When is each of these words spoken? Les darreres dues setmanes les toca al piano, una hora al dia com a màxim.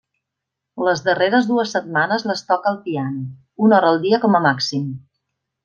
Les 0.87 1.03
darreres 1.07 1.49
dues 1.49 1.73
setmanes 1.77 2.25
les 2.31 2.43
toca 2.49 2.71
al 2.73 2.81
piano, 2.89 3.23
una 3.69 3.79
hora 3.81 3.95
al 3.97 4.03
dia 4.09 4.23
com 4.27 4.41
a 4.41 4.43
màxim. 4.51 4.93